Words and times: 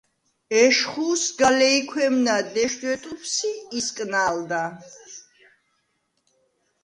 ეშხუ 0.63 1.07
სგა 1.23 1.49
ლეჲქვემნა 1.57 2.35
დეშდვე 2.53 2.93
ტუფს 3.01 3.33
ი 3.51 3.53
ისკნა̄ლდა. 3.77 4.63